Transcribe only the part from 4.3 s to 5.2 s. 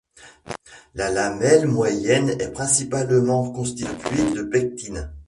de pectine.